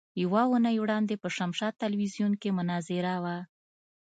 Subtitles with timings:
[0.21, 3.37] يوه اونۍ وړاندې په شمشاد ټلوېزيون کې مناظره وه.